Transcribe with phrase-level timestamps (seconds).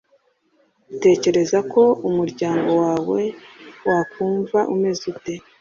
[0.93, 3.19] utekereza ko umuryango wawe
[3.87, 5.33] wakumva umeze ute?